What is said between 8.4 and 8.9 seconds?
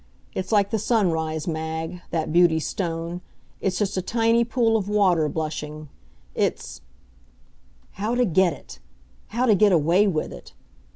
it!